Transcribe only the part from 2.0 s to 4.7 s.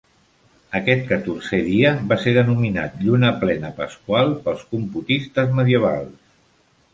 va ser denominat "lluna plena pasqual" pels